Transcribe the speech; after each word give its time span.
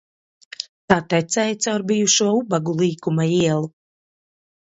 Tā 0.91 0.95
tecēja 1.13 1.57
caur 1.65 1.85
bijušo 1.91 2.31
Ubagu 2.39 2.75
līkuma 2.81 3.29
ielu. 3.37 3.71